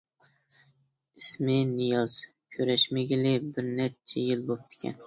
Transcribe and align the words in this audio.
ئىسمى 1.19 1.59
نىياز، 1.75 2.17
كۆرۈشمىگىلى 2.57 3.39
بىر 3.53 3.73
نەچچە 3.79 4.29
يىل 4.31 4.47
بوپتىكەن. 4.53 4.97